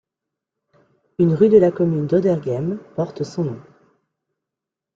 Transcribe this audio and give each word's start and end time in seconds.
Une 1.19 1.35
rue 1.35 1.49
de 1.49 1.59
la 1.59 1.71
commune 1.71 2.07
d'Auderghem 2.07 2.79
porte 2.95 3.21
son 3.23 3.43
nom. 3.43 3.61